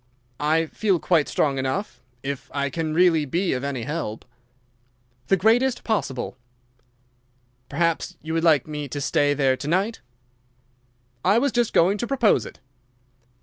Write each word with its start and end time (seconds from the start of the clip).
"I 0.39 0.65
feel 0.65 0.97
quite 0.99 1.27
strong 1.27 1.59
enough, 1.59 2.01
if 2.23 2.49
I 2.55 2.71
can 2.71 2.91
really 2.91 3.23
be 3.23 3.53
of 3.53 3.63
any 3.63 3.83
help." 3.83 4.25
"The 5.27 5.37
greatest 5.37 5.83
possible." 5.83 6.35
"Perhaps 7.69 8.17
you 8.19 8.33
would 8.33 8.43
like 8.43 8.65
me 8.65 8.87
to 8.87 8.99
stay 8.99 9.35
there 9.35 9.55
to 9.55 9.67
night?" 9.67 10.01
"I 11.23 11.37
was 11.37 11.51
just 11.51 11.71
going 11.71 11.99
to 11.99 12.07
propose 12.07 12.47
it." 12.47 12.59